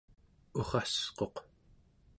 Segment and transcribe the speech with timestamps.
[0.59, 1.35] urrasquq